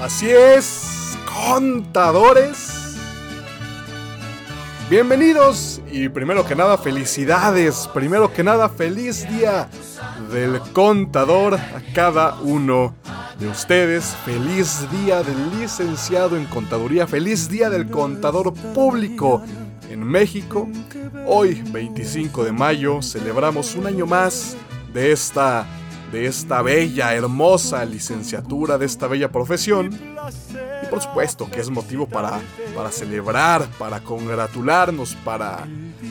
Así 0.00 0.28
es, 0.28 1.16
contadores. 1.48 2.96
Bienvenidos 4.90 5.80
y 5.90 6.08
primero 6.08 6.44
que 6.44 6.56
nada 6.56 6.76
felicidades, 6.76 7.88
primero 7.94 8.32
que 8.32 8.42
nada 8.42 8.68
feliz 8.68 9.26
día 9.28 9.68
del 10.32 10.60
contador 10.72 11.54
a 11.54 11.80
cada 11.94 12.34
uno 12.40 12.94
de 13.38 13.48
ustedes, 13.48 14.16
feliz 14.24 14.84
día 14.90 15.22
del 15.22 15.60
licenciado 15.60 16.36
en 16.36 16.46
contaduría, 16.46 17.06
feliz 17.06 17.48
día 17.48 17.70
del 17.70 17.88
contador 17.88 18.52
público 18.74 19.42
en 19.88 20.02
México. 20.02 20.68
Hoy, 21.24 21.62
25 21.70 22.44
de 22.44 22.52
mayo, 22.52 23.00
celebramos 23.00 23.74
un 23.76 23.86
año 23.86 24.06
más 24.06 24.56
de 24.92 25.12
esta 25.12 25.66
de 26.14 26.26
esta 26.26 26.62
bella, 26.62 27.12
hermosa 27.12 27.84
licenciatura, 27.84 28.78
de 28.78 28.86
esta 28.86 29.08
bella 29.08 29.32
profesión. 29.32 29.90
Y 29.92 30.86
por 30.86 31.02
supuesto 31.02 31.50
que 31.50 31.58
es 31.58 31.70
motivo 31.70 32.06
para, 32.06 32.40
para 32.72 32.92
celebrar, 32.92 33.66
para 33.80 33.98
congratularnos, 33.98 35.16
para, 35.24 35.66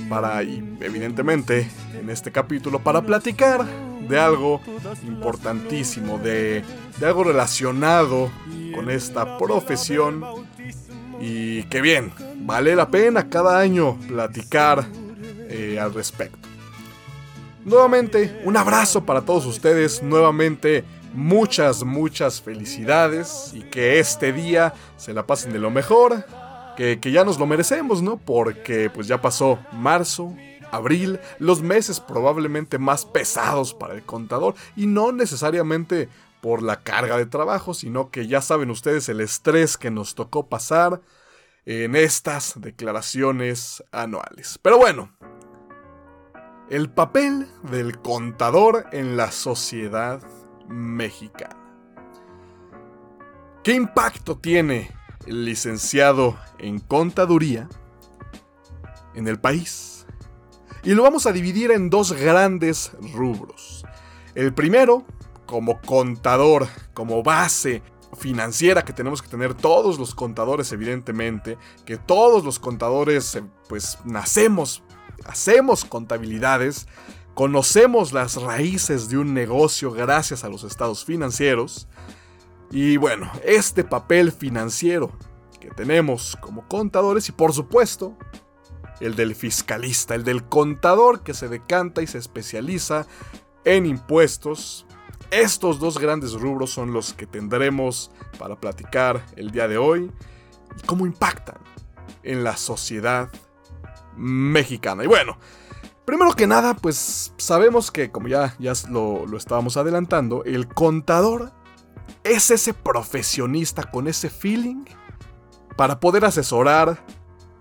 para, 0.10 0.44
y 0.44 0.78
evidentemente 0.82 1.70
en 1.98 2.10
este 2.10 2.34
capítulo, 2.34 2.84
para 2.84 3.02
platicar 3.02 3.66
de 3.66 4.20
algo 4.20 4.60
importantísimo, 5.08 6.18
de, 6.18 6.66
de 7.00 7.06
algo 7.06 7.24
relacionado 7.24 8.30
con 8.76 8.90
esta 8.90 9.38
profesión. 9.38 10.22
Y 11.22 11.64
que 11.64 11.80
bien, 11.80 12.12
vale 12.40 12.76
la 12.76 12.90
pena 12.90 13.30
cada 13.30 13.58
año 13.58 13.98
platicar 14.06 14.86
eh, 15.48 15.80
al 15.80 15.94
respecto. 15.94 16.53
Nuevamente, 17.66 18.42
un 18.44 18.58
abrazo 18.58 19.06
para 19.06 19.22
todos 19.22 19.46
ustedes. 19.46 20.04
Nuevamente, 20.04 20.84
muchas, 21.14 21.84
muchas 21.84 22.42
felicidades. 22.42 23.52
Y 23.54 23.62
que 23.62 24.00
este 24.00 24.34
día 24.34 24.74
se 24.98 25.14
la 25.14 25.26
pasen 25.26 25.54
de 25.54 25.60
lo 25.60 25.72
mejor. 25.72 26.26
Que, 26.76 27.00
que, 27.00 27.12
ya 27.12 27.24
nos 27.24 27.40
lo 27.40 27.46
merecemos, 27.46 28.02
¿no? 28.02 28.18
Porque 28.18 28.90
pues 28.90 29.08
ya 29.08 29.22
pasó 29.22 29.60
marzo, 29.72 30.36
abril, 30.72 31.20
los 31.38 31.62
meses 31.62 32.00
probablemente 32.00 32.80
más 32.80 33.06
pesados 33.06 33.74
para 33.74 33.94
el 33.94 34.04
contador. 34.04 34.56
Y 34.76 34.88
no 34.88 35.12
necesariamente 35.12 36.10
por 36.42 36.62
la 36.62 36.82
carga 36.82 37.18
de 37.18 37.26
trabajo, 37.26 37.74
sino 37.74 38.12
que 38.12 38.28
ya 38.28 38.42
saben 38.42 38.70
ustedes 38.70 39.08
el 39.08 39.22
estrés 39.22 39.78
que 39.78 39.92
nos 39.92 40.16
tocó 40.16 40.48
pasar 40.48 41.00
en 41.66 41.96
estas 41.96 42.60
declaraciones 42.60 43.84
anuales. 43.92 44.60
Pero 44.62 44.78
bueno, 44.78 45.10
el 46.70 46.90
papel 46.90 47.48
del 47.64 48.00
contador 48.00 48.88
en 48.92 49.18
la 49.18 49.32
sociedad 49.32 50.22
mexicana. 50.68 51.58
¿Qué 53.64 53.74
impacto 53.74 54.38
tiene 54.38 54.92
el 55.26 55.46
licenciado 55.46 56.38
en 56.58 56.80
contaduría 56.80 57.70
en 59.14 59.28
el 59.28 59.40
país? 59.40 60.06
Y 60.84 60.94
lo 60.94 61.04
vamos 61.04 61.26
a 61.26 61.32
dividir 61.32 61.72
en 61.72 61.90
dos 61.90 62.12
grandes 62.12 62.92
rubros. 63.14 63.86
El 64.36 64.54
primero, 64.54 65.06
como 65.46 65.80
contador, 65.82 66.68
como 66.94 67.24
base 67.24 67.82
financiera 68.18 68.84
que 68.84 68.94
tenemos 68.94 69.22
que 69.22 69.30
tener 69.30 69.54
todos 69.54 69.98
los 69.98 70.14
contadores, 70.14 70.72
evidentemente, 70.72 71.58
que 71.86 71.98
todos 71.98 72.44
los 72.44 72.60
contadores, 72.60 73.36
eh, 73.36 73.44
pues, 73.70 73.98
nacemos 74.06 74.84
hacemos 75.26 75.86
contabilidades, 75.86 76.88
conocemos 77.34 78.14
las 78.14 78.42
raíces 78.42 79.10
de 79.10 79.18
un 79.18 79.34
negocio 79.34 79.92
gracias 79.92 80.44
a 80.44 80.50
los 80.50 80.64
estados 80.64 81.06
financieros. 81.06 81.88
Y 82.72 82.98
bueno, 82.98 83.32
este 83.44 83.84
papel 83.84 84.32
financiero 84.32 85.12
que 85.60 85.70
tenemos 85.70 86.38
como 86.42 86.68
contadores 86.68 87.30
y 87.30 87.32
por 87.32 87.54
supuesto 87.54 88.18
el 89.00 89.16
del 89.16 89.36
fiscalista, 89.36 90.16
el 90.16 90.24
del 90.24 90.44
contador 90.44 91.24
que 91.24 91.34
se 91.34 91.50
decanta 91.50 92.02
y 92.02 92.08
se 92.08 92.18
especializa 92.18 93.06
en 93.66 93.86
impuestos. 93.86 94.86
Estos 95.32 95.80
dos 95.80 95.98
grandes 95.98 96.34
rubros 96.34 96.72
son 96.72 96.94
los 96.94 97.14
que 97.14 97.26
tendremos 97.26 98.12
para 98.38 98.56
platicar 98.56 99.26
el 99.36 99.52
día 99.52 99.68
de 99.68 99.78
hoy 99.78 100.12
y 100.78 100.86
cómo 100.86 101.06
impactan 101.06 101.58
en 102.24 102.44
la 102.44 102.56
sociedad 102.56 103.30
mexicana. 104.18 105.04
Y 105.04 105.08
bueno, 105.08 105.38
primero 106.06 106.34
que 106.34 106.48
nada, 106.48 106.76
pues 106.76 107.34
sabemos 107.38 107.92
que, 107.92 108.12
como 108.12 108.28
ya, 108.28 108.56
ya 108.60 108.74
lo, 108.90 109.26
lo 109.26 109.38
estábamos 109.38 109.78
adelantando, 109.78 110.44
el 110.44 110.68
contador 110.68 111.52
es 112.24 112.52
ese 112.52 112.74
profesionista 112.74 113.84
con 113.84 114.08
ese 114.08 114.30
feeling 114.30 114.86
para 115.76 116.00
poder 116.00 116.26
asesorar 116.26 117.04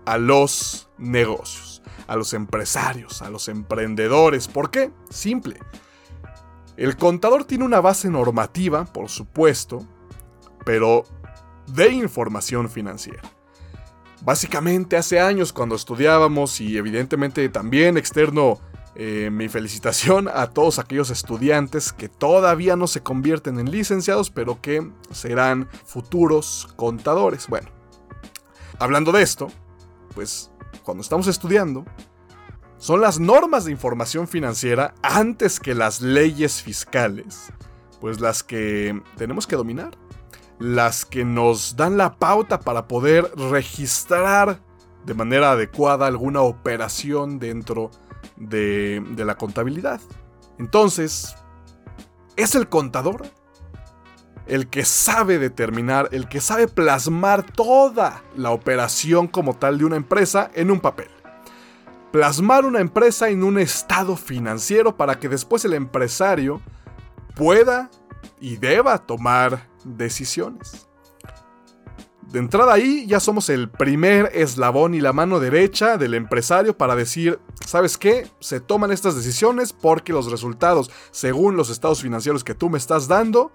a 0.05 0.17
los 0.17 0.89
negocios, 0.97 1.81
a 2.07 2.15
los 2.15 2.33
empresarios, 2.33 3.21
a 3.21 3.29
los 3.29 3.47
emprendedores. 3.47 4.47
¿Por 4.47 4.69
qué? 4.69 4.91
Simple. 5.09 5.59
El 6.77 6.97
contador 6.97 7.45
tiene 7.45 7.65
una 7.65 7.81
base 7.81 8.09
normativa, 8.09 8.85
por 8.85 9.09
supuesto, 9.09 9.85
pero 10.65 11.03
de 11.67 11.89
información 11.89 12.69
financiera. 12.69 13.21
Básicamente 14.23 14.95
hace 14.95 15.19
años 15.19 15.51
cuando 15.51 15.75
estudiábamos 15.75 16.61
y 16.61 16.77
evidentemente 16.77 17.47
también 17.49 17.97
externo 17.97 18.59
eh, 18.95 19.29
mi 19.31 19.49
felicitación 19.49 20.29
a 20.33 20.47
todos 20.51 20.79
aquellos 20.79 21.09
estudiantes 21.09 21.91
que 21.91 22.07
todavía 22.07 22.77
no 22.77 22.87
se 22.87 23.01
convierten 23.01 23.59
en 23.59 23.69
licenciados 23.69 24.29
pero 24.29 24.61
que 24.61 24.89
serán 25.11 25.67
futuros 25.85 26.69
contadores. 26.77 27.47
Bueno, 27.47 27.67
hablando 28.79 29.11
de 29.11 29.23
esto, 29.23 29.51
pues 30.15 30.51
cuando 30.83 31.01
estamos 31.01 31.27
estudiando, 31.27 31.83
son 32.77 33.01
las 33.01 33.19
normas 33.19 33.65
de 33.65 33.71
información 33.71 34.29
financiera 34.29 34.93
antes 35.01 35.59
que 35.59 35.75
las 35.75 35.99
leyes 35.99 36.61
fiscales, 36.61 37.51
pues 37.99 38.21
las 38.21 38.41
que 38.41 39.01
tenemos 39.17 39.47
que 39.47 39.57
dominar 39.57 39.97
las 40.63 41.03
que 41.03 41.25
nos 41.25 41.75
dan 41.75 41.97
la 41.97 42.15
pauta 42.15 42.61
para 42.61 42.87
poder 42.87 43.29
registrar 43.35 44.61
de 45.05 45.13
manera 45.13 45.51
adecuada 45.51 46.07
alguna 46.07 46.39
operación 46.39 47.37
dentro 47.37 47.91
de, 48.37 49.03
la 49.17 49.35
contabilidad. 49.35 49.99
Entonces, 50.57 51.35
es 52.37 52.55
el 52.55 52.69
contador 52.69 53.23
el 54.47 54.69
que 54.69 54.85
sabe 54.85 55.37
determinar, 55.37 56.07
el 56.13 56.29
que 56.29 56.39
sabe 56.39 56.69
plasmar 56.69 57.43
toda 57.43 58.23
la 58.37 58.51
operación 58.51 59.27
como 59.27 59.55
tal 59.55 59.77
de 59.77 59.83
una 59.83 59.97
empresa 59.97 60.49
en 60.53 60.71
un 60.71 60.79
papel. 60.79 61.09
Plasmar 62.13 62.63
una 62.63 62.79
empresa 62.79 63.27
en 63.27 63.43
un 63.43 63.59
estado 63.59 64.15
financiero 64.15 64.95
para 64.95 65.19
que 65.19 65.27
después 65.27 65.65
el 65.65 65.73
empresario 65.73 66.61
pueda 67.35 67.89
y 68.39 68.55
deba 68.55 68.97
tomar 68.97 69.72
decisiones. 69.85 70.87
De 72.33 72.39
entrada 72.39 72.73
ahí 72.73 73.05
ya 73.05 73.19
somos 73.19 73.49
el 73.49 73.69
primer 73.69 74.31
eslabón 74.33 74.95
y 74.95 75.01
la 75.01 75.13
mano 75.13 75.39
derecha 75.39 75.97
del 75.97 76.15
empresario 76.15 76.75
para 76.75 76.95
decir, 76.95 77.39
¿sabes 77.63 77.97
qué? 77.97 78.27
Se 78.39 78.59
toman 78.59 78.91
estas 78.91 79.15
decisiones 79.15 79.71
porque 79.71 80.13
los 80.13 80.31
resultados, 80.31 80.89
según 81.11 81.57
los 81.57 81.69
estados 81.69 82.01
financieros 82.01 82.43
que 82.43 82.55
tú 82.55 82.71
me 82.71 82.79
estás 82.79 83.07
dando, 83.07 83.51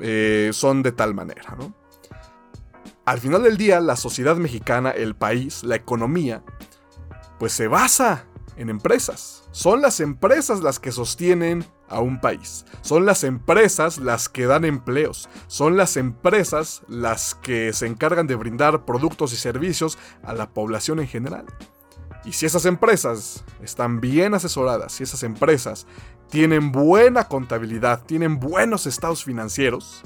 eh, 0.00 0.50
son 0.52 0.82
de 0.82 0.92
tal 0.92 1.14
manera, 1.14 1.56
Al 3.06 3.20
final 3.20 3.42
del 3.42 3.56
día, 3.56 3.80
la 3.80 3.96
sociedad 3.96 4.36
mexicana, 4.36 4.90
el 4.90 5.14
país, 5.14 5.64
la 5.64 5.76
economía, 5.76 6.42
pues 7.38 7.52
se 7.52 7.68
basa 7.68 8.26
en 8.56 8.68
empresas. 8.68 9.44
Son 9.50 9.80
las 9.80 9.98
empresas 10.00 10.60
las 10.60 10.78
que 10.78 10.92
sostienen 10.92 11.64
a 11.90 12.00
un 12.00 12.20
país. 12.20 12.64
Son 12.80 13.04
las 13.04 13.24
empresas 13.24 13.98
las 13.98 14.28
que 14.28 14.46
dan 14.46 14.64
empleos. 14.64 15.28
Son 15.48 15.76
las 15.76 15.96
empresas 15.96 16.82
las 16.88 17.34
que 17.34 17.72
se 17.72 17.86
encargan 17.86 18.26
de 18.26 18.36
brindar 18.36 18.84
productos 18.84 19.32
y 19.32 19.36
servicios 19.36 19.98
a 20.22 20.32
la 20.32 20.50
población 20.50 21.00
en 21.00 21.08
general. 21.08 21.44
Y 22.24 22.32
si 22.32 22.46
esas 22.46 22.64
empresas 22.66 23.44
están 23.62 24.00
bien 24.00 24.34
asesoradas, 24.34 24.92
si 24.92 25.02
esas 25.02 25.22
empresas 25.22 25.86
tienen 26.28 26.70
buena 26.70 27.28
contabilidad, 27.28 28.04
tienen 28.04 28.38
buenos 28.38 28.86
estados 28.86 29.24
financieros, 29.24 30.02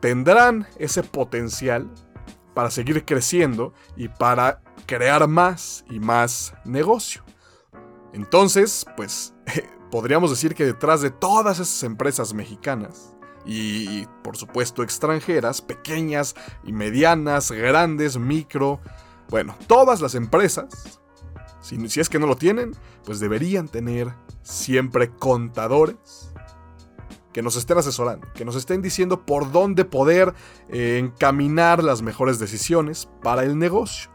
tendrán 0.00 0.66
ese 0.78 1.02
potencial 1.02 1.88
para 2.54 2.70
seguir 2.70 3.04
creciendo 3.04 3.72
y 3.96 4.08
para 4.08 4.60
crear 4.86 5.28
más 5.28 5.84
y 5.88 6.00
más 6.00 6.54
negocio. 6.64 7.22
Entonces, 8.12 8.84
pues 8.96 9.32
podríamos 9.92 10.30
decir 10.30 10.54
que 10.54 10.64
detrás 10.64 11.02
de 11.02 11.10
todas 11.10 11.60
esas 11.60 11.82
empresas 11.82 12.32
mexicanas, 12.32 13.14
y 13.44 14.06
por 14.24 14.38
supuesto 14.38 14.82
extranjeras, 14.82 15.60
pequeñas 15.60 16.34
y 16.64 16.72
medianas, 16.72 17.52
grandes, 17.52 18.16
micro, 18.16 18.80
bueno, 19.28 19.54
todas 19.66 20.00
las 20.00 20.14
empresas, 20.14 20.98
si, 21.60 22.00
es 22.00 22.08
que 22.08 22.18
no 22.18 22.26
lo 22.26 22.36
tienen, 22.36 22.72
pues 23.04 23.20
deberían 23.20 23.68
tener 23.68 24.14
siempre 24.42 25.10
contadores 25.10 26.32
que 27.34 27.42
nos 27.42 27.56
estén 27.56 27.76
asesorando, 27.76 28.26
que 28.32 28.46
nos 28.46 28.56
estén 28.56 28.80
diciendo 28.80 29.26
por 29.26 29.52
dónde 29.52 29.84
poder 29.84 30.32
eh, 30.70 30.98
encaminar 30.98 31.84
las 31.84 32.00
mejores 32.00 32.38
decisiones 32.38 33.10
para 33.22 33.44
el 33.44 33.58
negocio. 33.58 34.11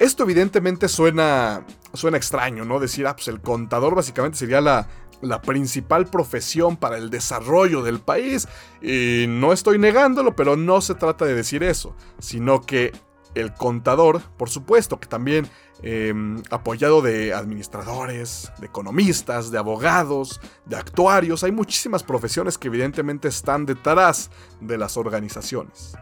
Esto 0.00 0.22
evidentemente 0.22 0.88
suena, 0.88 1.66
suena 1.92 2.16
extraño, 2.16 2.64
¿no? 2.64 2.80
Decir, 2.80 3.06
ah, 3.06 3.14
pues 3.14 3.28
el 3.28 3.42
contador 3.42 3.94
básicamente 3.94 4.38
sería 4.38 4.62
la, 4.62 4.88
la 5.20 5.42
principal 5.42 6.06
profesión 6.06 6.78
para 6.78 6.96
el 6.96 7.10
desarrollo 7.10 7.82
del 7.82 8.00
país. 8.00 8.48
Y 8.80 9.26
no 9.28 9.52
estoy 9.52 9.78
negándolo, 9.78 10.34
pero 10.34 10.56
no 10.56 10.80
se 10.80 10.94
trata 10.94 11.26
de 11.26 11.34
decir 11.34 11.62
eso, 11.62 11.94
sino 12.18 12.62
que 12.62 12.92
el 13.34 13.52
contador, 13.52 14.22
por 14.38 14.48
supuesto, 14.48 14.98
que 14.98 15.06
también 15.06 15.46
em, 15.82 16.42
apoyado 16.48 17.02
de 17.02 17.34
administradores, 17.34 18.50
de 18.58 18.68
economistas, 18.68 19.50
de 19.50 19.58
abogados, 19.58 20.40
de 20.64 20.76
actuarios, 20.76 21.44
hay 21.44 21.52
muchísimas 21.52 22.04
profesiones 22.04 22.56
que 22.56 22.68
evidentemente 22.68 23.28
están 23.28 23.66
detrás 23.66 24.30
de 24.62 24.78
las 24.78 24.96
organizaciones. 24.96 25.92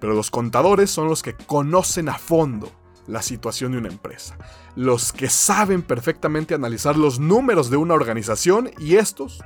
Pero 0.00 0.14
los 0.14 0.32
contadores 0.32 0.90
son 0.90 1.06
los 1.06 1.22
que 1.22 1.34
conocen 1.34 2.08
a 2.08 2.18
fondo 2.18 2.72
la 3.06 3.22
situación 3.22 3.72
de 3.72 3.78
una 3.78 3.88
empresa, 3.88 4.36
los 4.74 5.12
que 5.12 5.28
saben 5.28 5.82
perfectamente 5.82 6.54
analizar 6.54 6.96
los 6.96 7.18
números 7.18 7.70
de 7.70 7.76
una 7.76 7.94
organización 7.94 8.70
y 8.78 8.96
estos, 8.96 9.42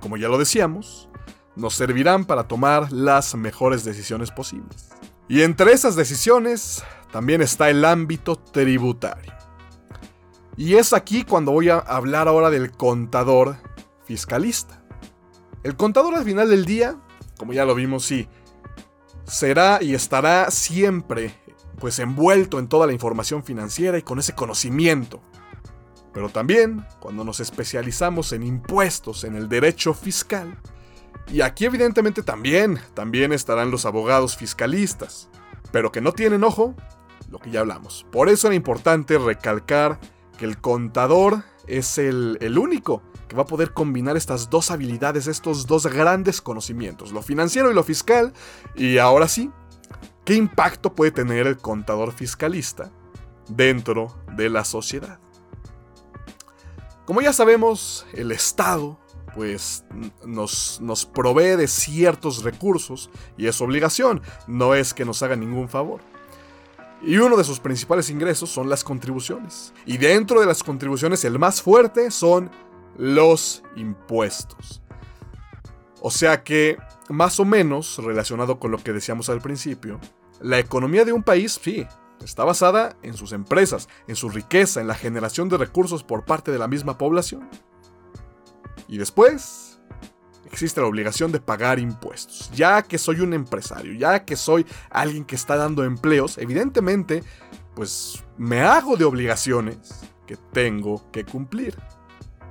como 0.00 0.16
ya 0.16 0.28
lo 0.28 0.38
decíamos, 0.38 1.08
nos 1.56 1.74
servirán 1.74 2.24
para 2.24 2.48
tomar 2.48 2.92
las 2.92 3.34
mejores 3.34 3.84
decisiones 3.84 4.30
posibles. 4.30 4.90
Y 5.28 5.42
entre 5.42 5.72
esas 5.72 5.96
decisiones 5.96 6.82
también 7.12 7.40
está 7.40 7.70
el 7.70 7.84
ámbito 7.84 8.36
tributario. 8.36 9.32
Y 10.56 10.74
es 10.74 10.92
aquí 10.92 11.24
cuando 11.24 11.52
voy 11.52 11.68
a 11.68 11.78
hablar 11.78 12.28
ahora 12.28 12.50
del 12.50 12.70
contador 12.70 13.56
fiscalista. 14.04 14.82
El 15.62 15.76
contador 15.76 16.14
al 16.14 16.24
final 16.24 16.50
del 16.50 16.64
día, 16.64 16.96
como 17.38 17.52
ya 17.52 17.64
lo 17.64 17.74
vimos, 17.74 18.04
sí, 18.04 18.28
será 19.24 19.82
y 19.82 19.94
estará 19.94 20.50
siempre 20.50 21.34
pues 21.84 21.98
envuelto 21.98 22.58
en 22.58 22.66
toda 22.66 22.86
la 22.86 22.94
información 22.94 23.44
financiera 23.44 23.98
y 23.98 24.02
con 24.02 24.18
ese 24.18 24.34
conocimiento. 24.34 25.20
Pero 26.14 26.30
también, 26.30 26.86
cuando 26.98 27.24
nos 27.24 27.40
especializamos 27.40 28.32
en 28.32 28.42
impuestos, 28.42 29.22
en 29.22 29.36
el 29.36 29.50
derecho 29.50 29.92
fiscal, 29.92 30.58
y 31.30 31.42
aquí 31.42 31.66
evidentemente 31.66 32.22
también, 32.22 32.80
también 32.94 33.34
estarán 33.34 33.70
los 33.70 33.84
abogados 33.84 34.34
fiscalistas, 34.34 35.28
pero 35.72 35.92
que 35.92 36.00
no 36.00 36.12
tienen 36.12 36.42
ojo, 36.42 36.74
lo 37.30 37.38
que 37.38 37.50
ya 37.50 37.60
hablamos. 37.60 38.06
Por 38.10 38.30
eso 38.30 38.46
era 38.46 38.56
importante 38.56 39.18
recalcar 39.18 40.00
que 40.38 40.46
el 40.46 40.56
contador 40.62 41.44
es 41.66 41.98
el, 41.98 42.38
el 42.40 42.56
único 42.56 43.02
que 43.28 43.36
va 43.36 43.42
a 43.42 43.46
poder 43.46 43.74
combinar 43.74 44.16
estas 44.16 44.48
dos 44.48 44.70
habilidades, 44.70 45.26
estos 45.26 45.66
dos 45.66 45.86
grandes 45.86 46.40
conocimientos, 46.40 47.12
lo 47.12 47.20
financiero 47.20 47.70
y 47.70 47.74
lo 47.74 47.84
fiscal, 47.84 48.32
y 48.74 48.96
ahora 48.96 49.28
sí, 49.28 49.50
¿qué 50.24 50.34
impacto 50.34 50.94
puede 50.94 51.10
tener 51.10 51.46
el 51.46 51.58
contador 51.58 52.12
fiscalista 52.12 52.90
dentro 53.48 54.16
de 54.36 54.48
la 54.50 54.64
sociedad? 54.64 55.18
Como 57.04 57.20
ya 57.20 57.32
sabemos, 57.32 58.06
el 58.14 58.32
Estado 58.32 58.98
pues 59.34 59.84
nos, 60.24 60.80
nos 60.80 61.06
provee 61.06 61.56
de 61.56 61.66
ciertos 61.66 62.44
recursos 62.44 63.10
y 63.36 63.46
es 63.46 63.60
obligación, 63.60 64.22
no 64.46 64.74
es 64.74 64.94
que 64.94 65.04
nos 65.04 65.22
haga 65.22 65.36
ningún 65.36 65.68
favor. 65.68 66.00
Y 67.02 67.18
uno 67.18 67.36
de 67.36 67.44
sus 67.44 67.60
principales 67.60 68.08
ingresos 68.08 68.48
son 68.48 68.70
las 68.70 68.82
contribuciones. 68.82 69.74
Y 69.84 69.98
dentro 69.98 70.40
de 70.40 70.46
las 70.46 70.62
contribuciones 70.62 71.24
el 71.24 71.38
más 71.38 71.60
fuerte 71.60 72.10
son 72.10 72.50
los 72.96 73.62
impuestos. 73.76 74.83
O 76.06 76.10
sea 76.10 76.42
que, 76.42 76.76
más 77.08 77.40
o 77.40 77.46
menos, 77.46 77.96
relacionado 77.96 78.58
con 78.58 78.70
lo 78.70 78.76
que 78.76 78.92
decíamos 78.92 79.30
al 79.30 79.40
principio, 79.40 79.98
la 80.38 80.58
economía 80.58 81.06
de 81.06 81.14
un 81.14 81.22
país, 81.22 81.58
sí, 81.62 81.86
está 82.22 82.44
basada 82.44 82.94
en 83.00 83.14
sus 83.14 83.32
empresas, 83.32 83.88
en 84.06 84.14
su 84.14 84.28
riqueza, 84.28 84.82
en 84.82 84.86
la 84.86 84.96
generación 84.96 85.48
de 85.48 85.56
recursos 85.56 86.04
por 86.04 86.26
parte 86.26 86.52
de 86.52 86.58
la 86.58 86.68
misma 86.68 86.98
población. 86.98 87.48
Y 88.86 88.98
después, 88.98 89.80
existe 90.44 90.82
la 90.82 90.88
obligación 90.88 91.32
de 91.32 91.40
pagar 91.40 91.78
impuestos. 91.78 92.50
Ya 92.52 92.82
que 92.82 92.98
soy 92.98 93.20
un 93.20 93.32
empresario, 93.32 93.94
ya 93.94 94.26
que 94.26 94.36
soy 94.36 94.66
alguien 94.90 95.24
que 95.24 95.36
está 95.36 95.56
dando 95.56 95.84
empleos, 95.84 96.36
evidentemente, 96.36 97.24
pues 97.74 98.22
me 98.36 98.60
hago 98.60 98.98
de 98.98 99.06
obligaciones 99.06 100.02
que 100.26 100.36
tengo 100.52 101.10
que 101.12 101.24
cumplir. 101.24 101.74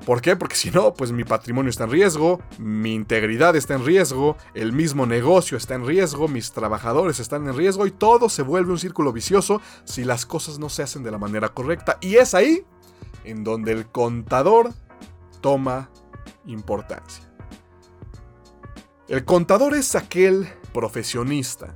¿Por 0.06 0.22
qué? 0.22 0.36
Porque 0.36 0.56
si 0.56 0.70
no, 0.70 0.94
pues 0.94 1.14
mi 1.14 1.24
patrimonio 1.24 1.70
está 1.70 1.86
en 1.86 1.92
riesgo, 1.92 2.42
mi 2.58 2.94
integridad 2.94 3.56
está 3.56 3.76
en 3.76 3.86
riesgo, 3.86 4.36
el 4.54 4.74
mismo 4.74 5.06
negocio 5.06 5.58
está 5.58 5.76
en 5.76 5.88
riesgo, 5.88 6.28
mis 6.28 6.52
trabajadores 6.52 7.22
están 7.22 7.48
en 7.48 7.56
riesgo 7.56 7.88
y 7.88 7.92
todo 7.92 8.28
se 8.28 8.42
vuelve 8.42 8.74
un 8.74 8.80
círculo 8.80 9.14
vicioso 9.14 9.62
si 9.86 10.04
las 10.04 10.26
cosas 10.26 10.60
no 10.60 10.68
se 10.68 10.84
hacen 10.84 11.04
de 11.04 11.12
la 11.12 11.18
manera 11.18 11.50
correcta. 11.50 12.00
Y 12.02 12.16
es 12.16 12.34
ahí 12.34 12.66
en 13.24 13.46
donde 13.46 13.72
el 13.72 13.88
contador 13.88 14.74
toma 15.40 15.90
importancia. 16.46 17.24
El 19.08 19.24
contador 19.24 19.74
es 19.74 19.96
aquel 19.96 20.50
profesionista 20.74 21.76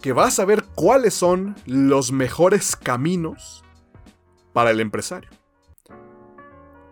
que 0.00 0.12
va 0.12 0.26
a 0.26 0.30
saber 0.32 0.64
cuáles 0.74 1.14
son 1.14 1.54
los 1.66 2.10
mejores 2.10 2.74
caminos 2.74 3.62
para 4.52 4.70
el 4.70 4.80
empresario. 4.80 5.37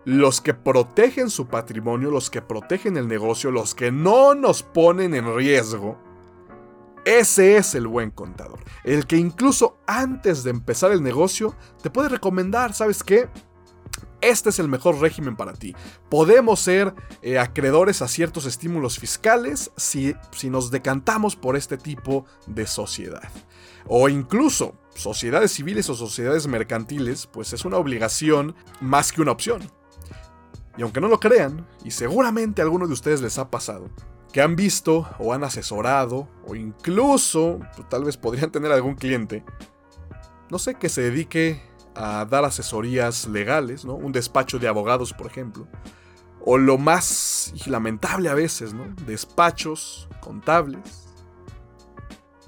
Los 0.07 0.39
que 0.39 0.53
protegen 0.53 1.29
su 1.29 1.47
patrimonio, 1.47 2.09
los 2.09 2.29
que 2.29 2.41
protegen 2.41 2.95
el 2.95 3.09
negocio, 3.09 3.51
los 3.51 3.75
que 3.75 3.91
no 3.91 4.35
nos 4.35 4.63
ponen 4.63 5.13
en 5.13 5.35
riesgo. 5.35 5.99
Ese 7.03 7.57
es 7.57 7.75
el 7.75 7.87
buen 7.87 8.11
contador. 8.11 8.63
El 8.85 9.05
que 9.05 9.17
incluso 9.17 9.79
antes 9.85 10.45
de 10.45 10.51
empezar 10.51 10.93
el 10.93 11.03
negocio 11.03 11.57
te 11.81 11.89
puede 11.89 12.07
recomendar, 12.07 12.73
¿sabes 12.73 13.03
qué? 13.03 13.27
este 14.21 14.49
es 14.49 14.59
el 14.59 14.69
mejor 14.69 15.01
régimen 15.01 15.35
para 15.35 15.51
ti. 15.51 15.75
Podemos 16.09 16.61
ser 16.61 16.95
eh, 17.21 17.37
acreedores 17.37 18.01
a 18.01 18.07
ciertos 18.07 18.45
estímulos 18.45 18.97
fiscales 18.99 19.71
si, 19.75 20.15
si 20.31 20.49
nos 20.49 20.71
decantamos 20.71 21.35
por 21.35 21.57
este 21.57 21.77
tipo 21.77 22.25
de 22.45 22.65
sociedad. 22.65 23.29
O 23.87 24.07
incluso 24.07 24.75
sociedades 24.95 25.51
civiles 25.51 25.89
o 25.89 25.95
sociedades 25.95 26.47
mercantiles, 26.47 27.27
pues 27.27 27.51
es 27.51 27.65
una 27.65 27.75
obligación 27.75 28.55
más 28.79 29.11
que 29.11 29.21
una 29.21 29.33
opción. 29.33 29.69
Y 30.77 30.83
aunque 30.83 31.01
no 31.01 31.07
lo 31.07 31.19
crean, 31.19 31.67
y 31.83 31.91
seguramente 31.91 32.61
a 32.61 32.65
alguno 32.65 32.87
de 32.87 32.93
ustedes 32.93 33.21
les 33.21 33.37
ha 33.39 33.49
pasado, 33.49 33.89
que 34.31 34.41
han 34.41 34.55
visto 34.55 35.07
o 35.19 35.33
han 35.33 35.43
asesorado, 35.43 36.29
o 36.45 36.55
incluso 36.55 37.59
pues, 37.75 37.89
tal 37.89 38.03
vez 38.03 38.15
podrían 38.17 38.51
tener 38.51 38.71
algún 38.71 38.95
cliente, 38.95 39.43
no 40.49 40.59
sé, 40.59 40.75
que 40.75 40.89
se 40.89 41.01
dedique 41.01 41.61
a 41.95 42.25
dar 42.25 42.45
asesorías 42.45 43.27
legales, 43.27 43.83
¿no? 43.83 43.95
Un 43.95 44.11
despacho 44.11 44.59
de 44.59 44.67
abogados, 44.67 45.13
por 45.13 45.27
ejemplo. 45.27 45.67
O 46.45 46.57
lo 46.57 46.77
más 46.77 47.53
lamentable 47.65 48.29
a 48.29 48.33
veces, 48.35 48.73
¿no? 48.73 48.85
Despachos 49.05 50.07
contables 50.21 51.07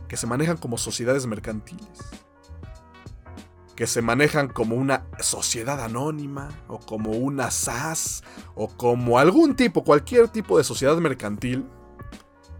que 0.07 0.17
se 0.17 0.27
manejan 0.27 0.57
como 0.57 0.77
sociedades 0.77 1.25
mercantiles. 1.25 1.87
Que 3.79 3.87
se 3.87 4.01
manejan 4.01 4.49
como 4.49 4.75
una 4.75 5.05
sociedad 5.21 5.81
anónima, 5.81 6.49
o 6.67 6.79
como 6.79 7.11
una 7.11 7.49
SAS, 7.49 8.25
o 8.53 8.67
como 8.67 9.19
algún 9.19 9.55
tipo, 9.55 9.85
cualquier 9.85 10.27
tipo 10.27 10.57
de 10.57 10.65
sociedad 10.65 10.97
mercantil. 10.97 11.65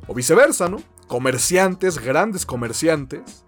O 0.08 0.14
viceversa, 0.14 0.70
¿no? 0.70 0.78
Comerciantes, 1.10 2.00
grandes 2.00 2.46
comerciantes, 2.46 3.44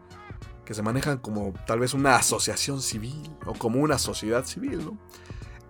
que 0.66 0.74
se 0.74 0.82
manejan 0.82 1.20
como 1.20 1.54
tal 1.66 1.80
vez 1.80 1.94
una 1.94 2.18
asociación 2.18 2.82
civil 2.82 3.32
o 3.46 3.54
como 3.54 3.80
una 3.80 3.98
sociedad 3.98 4.46
civil. 4.46 4.84
¿no? 4.84 4.98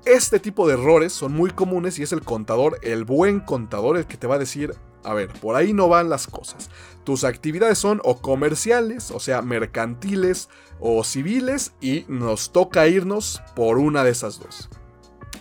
Este 0.04 0.40
tipo 0.40 0.68
de 0.68 0.74
errores 0.74 1.14
son 1.14 1.34
muy 1.34 1.52
comunes 1.52 2.00
y 2.00 2.04
es 2.04 2.12
el 2.14 2.24
contador, 2.24 2.80
el 2.82 3.06
buen 3.06 3.42
contador, 3.42 3.98
el 3.98 4.08
que 4.08 4.18
te 4.18 4.26
va 4.26 4.36
a 4.36 4.40
decir, 4.40 4.74
a 5.04 5.14
ver, 5.14 5.30
por 5.30 5.56
ahí 5.56 5.74
no 5.74 5.88
van 5.88 6.10
las 6.10 6.28
cosas. 6.28 6.70
Tus 7.04 7.24
actividades 7.24 7.78
son 7.78 8.02
o 8.04 8.22
comerciales, 8.22 9.12
o 9.12 9.20
sea, 9.20 9.42
mercantiles 9.42 10.50
o 10.80 11.04
civiles 11.04 11.74
y 11.82 12.06
nos 12.08 12.52
toca 12.52 12.88
irnos 12.88 13.42
por 13.56 13.78
una 13.78 14.04
de 14.04 14.12
esas 14.12 14.40
dos. 14.40 14.70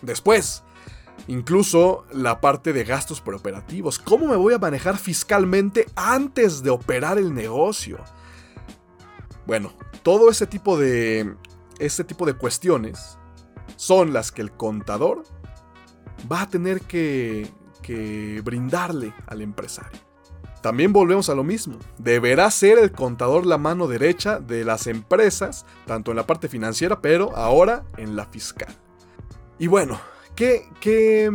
Después, 0.03 0.63
incluso 1.27 2.05
la 2.13 2.41
parte 2.41 2.73
de 2.73 2.85
gastos 2.85 3.21
preoperativos. 3.21 3.99
¿Cómo 3.99 4.27
me 4.27 4.37
voy 4.37 4.55
a 4.55 4.59
manejar 4.59 4.97
fiscalmente 4.97 5.87
antes 5.97 6.63
de 6.63 6.71
operar 6.71 7.19
el 7.19 7.35
negocio? 7.35 7.99
Bueno, 9.47 9.73
todo 10.03 10.31
ese 10.31 10.47
tipo 10.47 10.79
de. 10.79 11.35
Ese 11.79 12.05
tipo 12.05 12.27
de 12.27 12.35
cuestiones 12.35 13.19
son 13.77 14.13
las 14.13 14.31
que 14.33 14.43
el 14.43 14.53
contador 14.53 15.25
va 16.31 16.43
a 16.43 16.49
tener 16.49 16.83
que, 16.83 17.51
que 17.83 18.41
brindarle 18.45 19.15
al 19.27 19.43
empresario. 19.43 20.11
También 20.61 20.93
volvemos 20.93 21.31
a 21.31 21.35
lo 21.35 21.43
mismo. 21.43 21.79
Deberá 21.99 22.51
ser 22.51 22.79
el 22.79 22.93
contador 22.93 23.47
la 23.47 23.57
mano 23.57 23.89
derecha 23.89 24.41
de 24.41 24.65
las 24.65 24.87
empresas, 24.87 25.65
tanto 25.87 26.11
en 26.13 26.19
la 26.19 26.27
parte 26.27 26.49
financiera, 26.49 27.01
pero 27.01 27.35
ahora 27.35 27.85
en 27.97 28.15
la 28.15 28.27
fiscal. 28.27 28.75
Y 29.59 29.69
bueno, 29.69 30.01
¿qué, 30.37 31.33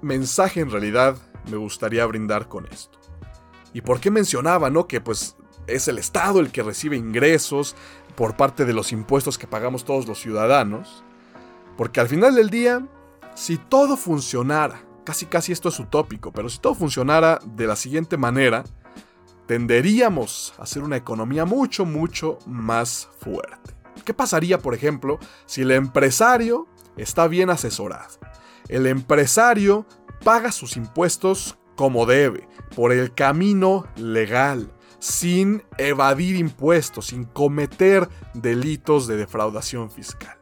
mensaje 0.00 0.60
en 0.60 0.70
realidad 0.70 1.16
me 1.50 1.56
gustaría 1.56 2.06
brindar 2.06 2.48
con 2.48 2.66
esto? 2.66 2.98
¿Y 3.72 3.80
por 3.80 4.00
qué 4.00 4.10
mencionaba, 4.10 4.70
no? 4.70 4.86
Que 4.86 5.00
pues 5.00 5.36
es 5.66 5.88
el 5.88 5.98
Estado 5.98 6.40
el 6.40 6.52
que 6.52 6.62
recibe 6.62 6.96
ingresos 6.96 7.74
por 8.16 8.36
parte 8.36 8.64
de 8.64 8.72
los 8.72 8.92
impuestos 8.92 9.36
que 9.36 9.46
pagamos 9.46 9.84
todos 9.84 10.06
los 10.06 10.20
ciudadanos. 10.20 11.04
Porque 11.76 12.00
al 12.00 12.08
final 12.08 12.34
del 12.34 12.50
día, 12.50 12.86
si 13.34 13.56
todo 13.56 13.96
funcionara, 13.96 14.80
casi 15.08 15.24
casi 15.24 15.52
esto 15.52 15.70
es 15.70 15.80
utópico, 15.80 16.32
pero 16.32 16.50
si 16.50 16.58
todo 16.58 16.74
funcionara 16.74 17.38
de 17.42 17.66
la 17.66 17.76
siguiente 17.76 18.18
manera, 18.18 18.62
tenderíamos 19.46 20.52
a 20.58 20.66
ser 20.66 20.82
una 20.82 20.98
economía 20.98 21.46
mucho, 21.46 21.86
mucho 21.86 22.38
más 22.44 23.08
fuerte. 23.18 23.74
¿Qué 24.04 24.12
pasaría, 24.12 24.58
por 24.58 24.74
ejemplo, 24.74 25.18
si 25.46 25.62
el 25.62 25.70
empresario 25.70 26.68
está 26.98 27.26
bien 27.26 27.48
asesorado? 27.48 28.18
El 28.68 28.86
empresario 28.86 29.86
paga 30.22 30.52
sus 30.52 30.76
impuestos 30.76 31.56
como 31.74 32.04
debe, 32.04 32.46
por 32.76 32.92
el 32.92 33.14
camino 33.14 33.86
legal, 33.96 34.70
sin 34.98 35.62
evadir 35.78 36.36
impuestos, 36.36 37.06
sin 37.06 37.24
cometer 37.24 38.10
delitos 38.34 39.06
de 39.06 39.16
defraudación 39.16 39.90
fiscal. 39.90 40.37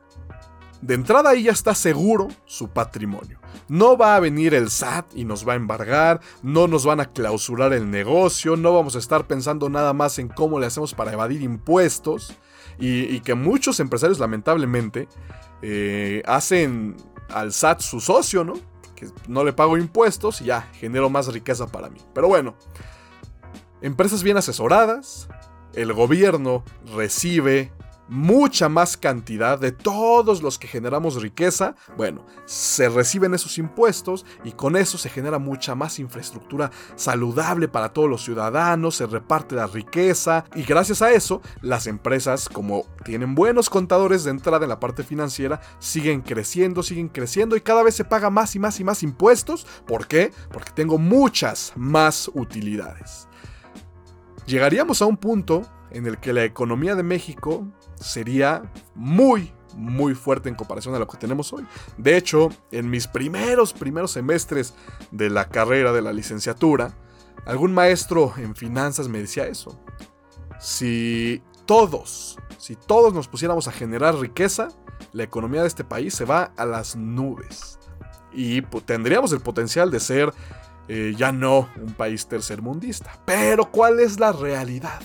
De 0.87 0.95
entrada 0.95 1.31
ahí 1.31 1.43
ya 1.43 1.51
está 1.51 1.75
seguro 1.75 2.29
su 2.45 2.69
patrimonio. 2.69 3.41
No 3.67 3.97
va 3.97 4.15
a 4.15 4.21
venir 4.21 4.55
el 4.55 4.71
SAT 4.71 5.17
y 5.17 5.25
nos 5.25 5.47
va 5.47 5.55
a 5.55 5.57
embargar, 5.57 6.21
no 6.45 6.69
nos 6.69 6.87
van 6.87 7.01
a 7.01 7.07
clausurar 7.07 7.73
el 7.73 7.91
negocio, 7.91 8.57
no 8.57 8.73
vamos 8.73 8.95
a 8.95 9.01
estar 9.01 9.27
pensando 9.27 9.69
nada 9.69 9.93
más 9.93 10.21
en 10.21 10.29
cómo 10.29 10.61
le 10.61 10.67
hacemos 10.67 10.95
para 10.95 11.13
evadir 11.13 11.43
impuestos 11.43 12.35
y, 12.79 13.19
que 13.21 13.35
muchos 13.35 13.81
empresarios 13.81 14.21
lamentablemente 14.21 15.09
eh, 15.61 16.23
hacen 16.25 16.97
al 17.31 17.53
SAT 17.53 17.81
su 17.81 18.01
socio, 18.01 18.45
¿no? 18.45 18.53
Que 18.95 19.09
no 19.27 19.43
le 19.43 19.53
pago 19.53 19.77
impuestos 19.77 20.41
y 20.41 20.45
ya 20.45 20.69
genero 20.75 21.11
más 21.11 21.27
riqueza 21.33 21.67
para 21.67 21.91
mí. 21.91 21.99
Pero 22.15 22.29
bueno, 22.29 22.55
empresas 23.83 24.23
bien 24.23 24.37
asesoradas, 24.37 25.29
el 25.75 25.93
gobierno 25.93 26.63
recibe 26.95 27.73
mucha 28.09 28.69
más 28.69 28.97
cantidad 28.97 29.59
de 29.59 29.73
todos 29.73 30.43
los 30.43 30.59
que 30.59 30.69
generamos 30.69 31.21
riqueza, 31.23 31.75
bueno, 31.97 32.25
se 32.45 32.89
reciben 32.89 33.35
esos 33.35 33.59
impuestos 33.59 34.25
y 34.45 34.53
con 34.53 34.77
eso 34.77 34.99
se 34.99 35.09
genera 35.09 35.39
mucha 35.39 35.75
más 35.75 35.99
infraestructura 35.99 36.71
saludable 36.95 37.69
para 37.69 37.93
todos 37.93 38.09
los 38.09 38.25
ciudadanos, 38.25 38.97
se 38.97 39.07
reparte 39.07 39.55
la 39.55 39.67
riqueza 39.67 40.45
y 40.55 40.63
gracias 40.63 41.03
a 41.03 41.11
eso 41.13 41.41
las 41.63 41.87
empresas 41.87 42.49
como 42.49 42.87
tienen 43.05 43.35
buenos 43.35 43.71
contadores 43.71 44.25
de 44.25 44.31
entrada 44.31 44.65
en 44.65 44.71
la 44.71 44.81
parte 44.81 45.03
financiera 45.03 45.61
siguen 45.79 46.23
creciendo, 46.23 46.83
siguen 46.83 47.09
creciendo 47.09 47.57
y 47.57 47.61
cada 47.61 47.83
vez 47.83 47.95
se 47.95 48.05
paga 48.05 48.31
más 48.31 48.55
y 48.55 48.59
más 48.59 48.81
y 48.81 48.85
más 48.85 49.03
impuestos. 49.03 49.67
¿Por 49.87 50.07
qué? 50.07 50.33
Porque 50.53 50.71
tengo 50.73 50.99
muchas 50.99 51.73
más 51.77 52.31
utilidades. 52.35 53.29
Llegaríamos 54.47 55.03
a 55.03 55.07
un 55.07 55.17
punto 55.17 55.63
en 55.91 56.07
el 56.07 56.19
que 56.19 56.33
la 56.33 56.45
economía 56.45 56.95
de 56.95 57.03
México 57.03 57.67
sería 58.01 58.63
muy, 58.95 59.53
muy 59.75 60.15
fuerte 60.15 60.49
en 60.49 60.55
comparación 60.55 60.95
a 60.95 60.99
lo 60.99 61.07
que 61.07 61.19
tenemos 61.19 61.53
hoy. 61.53 61.67
De 61.99 62.17
hecho, 62.17 62.49
en 62.71 62.89
mis 62.91 63.07
primeros, 63.07 63.73
primeros 63.73 64.13
semestres 64.13 64.75
de 65.11 65.31
la 65.31 65.49
carrera 65.49 65.93
de 65.93 66.03
la 66.03 66.13
licenciatura, 66.13 66.95
algún 67.47 67.73
maestro 67.73 68.33
en 68.37 68.57
finanzas 68.57 69.09
me 69.09 69.19
decía 69.19 69.47
eso. 69.47 69.79
Si 70.59 71.43
todos, 71.67 72.39
si 72.59 72.77
todos 72.77 73.13
nos 73.13 73.29
pusiéramos 73.29 73.69
a 73.69 73.73
generar 73.73 74.17
riqueza, 74.17 74.69
la 75.13 75.23
economía 75.23 75.63
de 75.63 75.69
este 75.69 75.85
país 75.85 76.15
se 76.15 76.25
va 76.25 76.53
a 76.57 76.65
las 76.65 76.97
nubes. 76.97 77.79
Y 78.33 78.63
tendríamos 78.63 79.33
el 79.33 79.41
potencial 79.41 79.91
de 79.91 80.01
ser 80.01 80.33
eh, 80.89 81.15
ya 81.17 81.33
no 81.33 81.69
un 81.77 81.95
país 81.95 82.27
tercermundista. 82.27 83.19
Pero 83.25 83.71
¿cuál 83.71 84.01
es 84.01 84.21
la 84.21 84.33
realidad? 84.33 85.01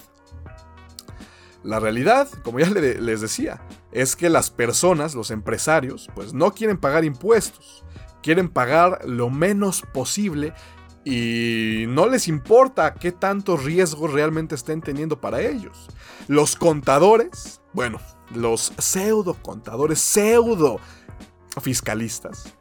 La 1.63 1.80
realidad, 1.80 2.27
como 2.44 2.60
ya 2.60 2.70
les 2.70 3.22
decía, 3.22 3.62
es 3.91 4.15
que 4.15 4.30
las 4.30 4.50
personas, 4.50 5.13
los 5.13 5.30
empresarios, 5.30 6.10
pues 6.15 6.34
no 6.34 6.53
quieren 6.53 6.77
pagar 6.77 7.06
impuestos, 7.06 7.84
quieren 8.24 8.50
pagar 8.50 9.01
lo 9.06 9.30
menos 9.30 9.84
posible 9.94 10.53
y 11.03 11.86
no 11.88 12.08
les 12.08 12.27
importa 12.27 12.96
qué 12.96 13.12
tantos 13.12 13.63
riesgos 13.63 14.12
realmente 14.12 14.56
estén 14.56 14.82
teniendo 14.82 15.22
para 15.22 15.41
ellos. 15.41 15.88
Los 16.27 16.56
contadores, 16.56 17.62
bueno, 17.74 18.00
los 18.34 18.74
pseudo 18.77 19.36
contadores, 19.36 20.00
pseudo 20.00 20.80
fiscalistas, 21.62 22.56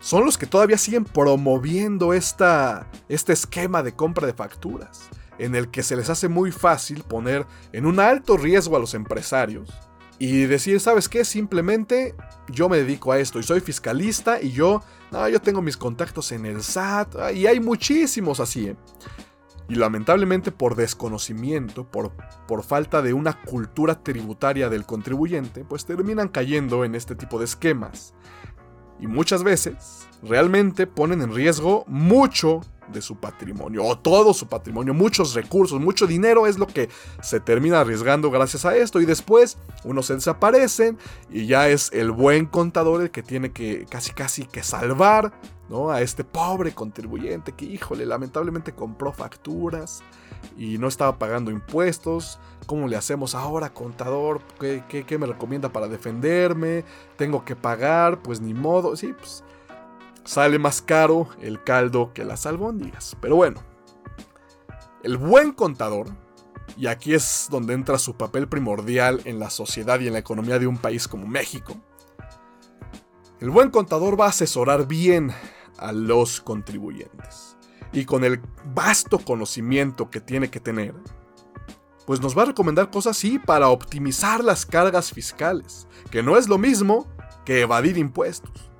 son 0.00 0.24
los 0.24 0.36
que 0.36 0.46
todavía 0.46 0.76
siguen 0.76 1.04
promoviendo 1.04 2.12
esta, 2.12 2.90
este 3.08 3.32
esquema 3.32 3.82
de 3.82 3.94
compra 3.94 4.26
de 4.26 4.34
facturas 4.34 5.08
en 5.38 5.54
el 5.54 5.70
que 5.70 5.82
se 5.82 5.96
les 5.96 6.10
hace 6.10 6.28
muy 6.28 6.52
fácil 6.52 7.02
poner 7.02 7.46
en 7.72 7.86
un 7.86 8.00
alto 8.00 8.36
riesgo 8.36 8.76
a 8.76 8.80
los 8.80 8.94
empresarios 8.94 9.70
y 10.18 10.44
decir, 10.44 10.80
¿sabes 10.80 11.08
qué? 11.08 11.24
Simplemente 11.24 12.14
yo 12.48 12.68
me 12.68 12.78
dedico 12.78 13.12
a 13.12 13.18
esto 13.18 13.38
y 13.38 13.42
soy 13.42 13.60
fiscalista 13.60 14.40
y 14.40 14.52
yo, 14.52 14.82
yo 15.30 15.40
tengo 15.40 15.60
mis 15.60 15.76
contactos 15.76 16.32
en 16.32 16.46
el 16.46 16.62
SAT 16.62 17.34
y 17.34 17.46
hay 17.46 17.60
muchísimos 17.60 18.40
así. 18.40 18.68
¿eh? 18.68 18.76
Y 19.68 19.76
lamentablemente 19.76 20.52
por 20.52 20.76
desconocimiento, 20.76 21.90
por, 21.90 22.12
por 22.46 22.62
falta 22.62 23.02
de 23.02 23.14
una 23.14 23.42
cultura 23.42 24.02
tributaria 24.02 24.68
del 24.68 24.84
contribuyente, 24.84 25.64
pues 25.64 25.86
terminan 25.86 26.28
cayendo 26.28 26.84
en 26.84 26.94
este 26.94 27.14
tipo 27.14 27.38
de 27.38 27.46
esquemas. 27.46 28.14
Y 29.00 29.06
muchas 29.06 29.42
veces 29.42 30.06
realmente 30.22 30.86
ponen 30.86 31.20
en 31.22 31.34
riesgo 31.34 31.84
mucho 31.86 32.62
de 32.88 33.00
su 33.00 33.16
patrimonio, 33.16 33.84
o 33.84 33.98
todo 33.98 34.34
su 34.34 34.46
patrimonio, 34.46 34.94
muchos 34.94 35.34
recursos, 35.34 35.80
mucho 35.80 36.06
dinero 36.06 36.46
es 36.46 36.58
lo 36.58 36.66
que 36.66 36.88
se 37.22 37.40
termina 37.40 37.80
arriesgando 37.80 38.30
gracias 38.30 38.64
a 38.64 38.76
esto. 38.76 39.00
Y 39.00 39.06
después 39.06 39.56
unos 39.84 40.06
se 40.06 40.14
desaparecen 40.14 40.98
y 41.30 41.46
ya 41.46 41.68
es 41.68 41.90
el 41.92 42.10
buen 42.10 42.46
contador 42.46 43.02
el 43.02 43.10
que 43.10 43.22
tiene 43.22 43.52
que 43.52 43.86
casi 43.88 44.12
casi 44.12 44.44
que 44.44 44.62
salvar 44.62 45.32
¿no? 45.68 45.90
a 45.90 46.00
este 46.02 46.24
pobre 46.24 46.72
contribuyente 46.74 47.52
que 47.52 47.64
híjole 47.64 48.06
lamentablemente 48.06 48.74
compró 48.74 49.12
facturas 49.12 50.02
y 50.56 50.78
no 50.78 50.88
estaba 50.88 51.18
pagando 51.18 51.50
impuestos. 51.50 52.38
¿Cómo 52.66 52.88
le 52.88 52.96
hacemos 52.96 53.34
ahora, 53.34 53.70
contador? 53.70 54.40
¿Qué, 54.58 54.84
qué, 55.06 55.18
me 55.18 55.26
recomienda 55.26 55.70
para 55.70 55.88
defenderme? 55.88 56.84
¿Tengo 57.16 57.44
que 57.44 57.56
pagar? 57.56 58.22
Pues 58.22 58.40
ni 58.40 58.54
modo. 58.54 58.96
Sí, 58.96 59.12
pues 59.12 59.44
sale 60.24 60.58
más 60.58 60.80
caro 60.80 61.28
el 61.40 61.62
caldo 61.62 62.12
que 62.12 62.24
las 62.24 62.46
albóndigas. 62.46 63.16
Pero 63.20 63.36
bueno, 63.36 63.60
el 65.02 65.18
buen 65.18 65.52
contador, 65.52 66.06
y 66.76 66.86
aquí 66.86 67.14
es 67.14 67.48
donde 67.50 67.74
entra 67.74 67.98
su 67.98 68.14
papel 68.14 68.48
primordial 68.48 69.20
en 69.24 69.38
la 69.38 69.50
sociedad 69.50 70.00
y 70.00 70.06
en 70.06 70.14
la 70.14 70.18
economía 70.20 70.58
de 70.58 70.66
un 70.66 70.78
país 70.78 71.06
como 71.08 71.26
México, 71.26 71.76
el 73.44 73.50
buen 73.50 73.68
contador 73.68 74.18
va 74.18 74.24
a 74.24 74.30
asesorar 74.30 74.88
bien 74.88 75.30
a 75.76 75.92
los 75.92 76.40
contribuyentes. 76.40 77.58
Y 77.92 78.06
con 78.06 78.24
el 78.24 78.40
vasto 78.74 79.18
conocimiento 79.18 80.08
que 80.08 80.22
tiene 80.22 80.48
que 80.48 80.60
tener, 80.60 80.94
pues 82.06 82.22
nos 82.22 82.34
va 82.34 82.44
a 82.44 82.46
recomendar 82.46 82.90
cosas 82.90 83.18
sí 83.18 83.38
para 83.38 83.68
optimizar 83.68 84.42
las 84.42 84.64
cargas 84.64 85.12
fiscales, 85.12 85.86
que 86.10 86.22
no 86.22 86.38
es 86.38 86.48
lo 86.48 86.56
mismo 86.56 87.06
que 87.44 87.60
evadir 87.60 87.98
impuestos. 87.98 88.70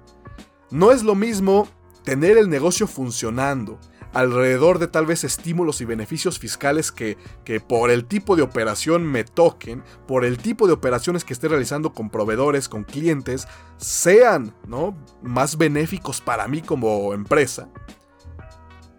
No 0.71 0.93
es 0.93 1.03
lo 1.03 1.15
mismo 1.15 1.69
tener 2.03 2.39
el 2.39 2.49
negocio 2.49 2.87
funcionando 2.87 3.79
alrededor 4.15 4.79
de 4.79 4.87
tal 4.87 5.07
vez 5.07 5.25
estímulos 5.25 5.81
y 5.81 5.85
beneficios 5.85 6.39
fiscales 6.39 6.93
que, 6.93 7.19
que, 7.45 7.61
por 7.61 7.91
el 7.91 8.07
tipo 8.07 8.37
de 8.37 8.43
operación 8.43 9.05
me 9.05 9.25
toquen, 9.25 9.83
por 10.07 10.25
el 10.25 10.39
tipo 10.39 10.67
de 10.67 10.73
operaciones 10.73 11.25
que 11.25 11.33
esté 11.33 11.49
realizando 11.49 11.93
con 11.93 12.11
proveedores, 12.11 12.69
con 12.69 12.85
clientes, 12.85 13.47
sean 13.77 14.55
¿no? 14.67 14.97
más 15.23 15.59
benéficos 15.59 16.21
para 16.21 16.47
mí 16.49 16.63
como 16.63 17.13
empresa, 17.13 17.69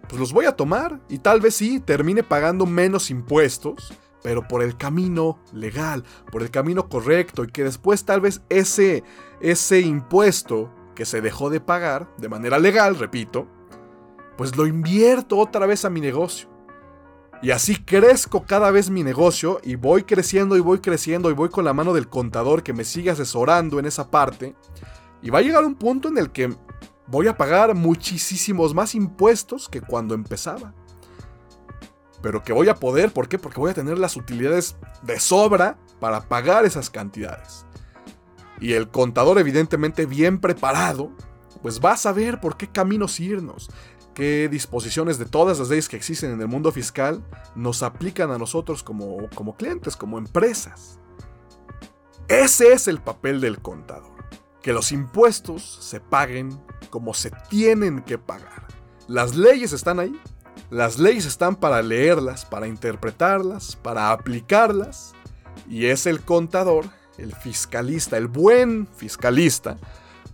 pues 0.08 0.20
los 0.20 0.32
voy 0.32 0.44
a 0.44 0.56
tomar 0.56 1.00
y 1.08 1.18
tal 1.18 1.40
vez 1.40 1.56
sí 1.56 1.80
termine 1.80 2.22
pagando 2.22 2.66
menos 2.66 3.10
impuestos, 3.10 3.92
pero 4.22 4.46
por 4.46 4.62
el 4.62 4.76
camino 4.76 5.38
legal, 5.52 6.04
por 6.30 6.42
el 6.42 6.50
camino 6.50 6.88
correcto 6.88 7.44
y 7.44 7.48
que 7.48 7.64
después 7.64 8.04
tal 8.04 8.20
vez 8.20 8.42
ese, 8.48 9.02
ese 9.40 9.80
impuesto 9.80 10.72
que 10.94 11.04
se 11.04 11.20
dejó 11.20 11.50
de 11.50 11.60
pagar 11.60 12.08
de 12.18 12.28
manera 12.28 12.58
legal, 12.58 12.98
repito, 12.98 13.46
pues 14.36 14.56
lo 14.56 14.66
invierto 14.66 15.38
otra 15.38 15.66
vez 15.66 15.84
a 15.84 15.90
mi 15.90 16.00
negocio. 16.00 16.48
Y 17.42 17.50
así 17.50 17.76
crezco 17.76 18.44
cada 18.44 18.70
vez 18.70 18.88
mi 18.88 19.02
negocio 19.02 19.60
y 19.62 19.76
voy 19.76 20.04
creciendo 20.04 20.56
y 20.56 20.60
voy 20.60 20.78
creciendo 20.78 21.30
y 21.30 21.34
voy 21.34 21.50
con 21.50 21.64
la 21.64 21.74
mano 21.74 21.92
del 21.92 22.08
contador 22.08 22.62
que 22.62 22.72
me 22.72 22.84
sigue 22.84 23.10
asesorando 23.10 23.78
en 23.78 23.86
esa 23.86 24.10
parte. 24.10 24.54
Y 25.22 25.30
va 25.30 25.40
a 25.40 25.42
llegar 25.42 25.64
un 25.64 25.74
punto 25.74 26.08
en 26.08 26.18
el 26.18 26.30
que 26.30 26.54
voy 27.06 27.28
a 27.28 27.36
pagar 27.36 27.74
muchísimos 27.74 28.74
más 28.74 28.94
impuestos 28.94 29.68
que 29.68 29.80
cuando 29.80 30.14
empezaba. 30.14 30.74
Pero 32.22 32.42
que 32.42 32.52
voy 32.52 32.68
a 32.68 32.74
poder, 32.74 33.12
¿por 33.12 33.28
qué? 33.28 33.38
Porque 33.38 33.60
voy 33.60 33.70
a 33.70 33.74
tener 33.74 33.98
las 33.98 34.16
utilidades 34.16 34.76
de 35.02 35.20
sobra 35.20 35.78
para 36.00 36.22
pagar 36.22 36.64
esas 36.64 36.90
cantidades. 36.90 37.66
Y 38.60 38.72
el 38.72 38.88
contador 38.88 39.38
evidentemente 39.38 40.06
bien 40.06 40.40
preparado, 40.40 41.12
pues 41.60 41.80
va 41.80 41.92
a 41.92 41.96
saber 41.96 42.40
por 42.40 42.56
qué 42.56 42.68
caminos 42.68 43.20
irnos, 43.20 43.70
qué 44.16 44.48
disposiciones 44.48 45.18
de 45.18 45.26
todas 45.26 45.58
las 45.58 45.68
leyes 45.68 45.90
que 45.90 45.96
existen 45.96 46.30
en 46.32 46.40
el 46.40 46.48
mundo 46.48 46.72
fiscal 46.72 47.22
nos 47.54 47.82
aplican 47.82 48.30
a 48.30 48.38
nosotros 48.38 48.82
como, 48.82 49.28
como 49.34 49.54
clientes, 49.56 49.94
como 49.94 50.16
empresas. 50.16 50.98
Ese 52.26 52.72
es 52.72 52.88
el 52.88 52.98
papel 52.98 53.42
del 53.42 53.60
contador, 53.60 54.16
que 54.62 54.72
los 54.72 54.90
impuestos 54.90 55.62
se 55.82 56.00
paguen 56.00 56.58
como 56.88 57.12
se 57.12 57.30
tienen 57.50 58.00
que 58.00 58.16
pagar. 58.16 58.66
Las 59.06 59.36
leyes 59.36 59.74
están 59.74 60.00
ahí, 60.00 60.18
las 60.70 60.98
leyes 60.98 61.26
están 61.26 61.54
para 61.54 61.82
leerlas, 61.82 62.46
para 62.46 62.66
interpretarlas, 62.68 63.76
para 63.76 64.12
aplicarlas, 64.12 65.12
y 65.68 65.86
es 65.86 66.06
el 66.06 66.22
contador, 66.22 66.86
el 67.18 67.34
fiscalista, 67.34 68.16
el 68.16 68.28
buen 68.28 68.86
fiscalista, 68.96 69.76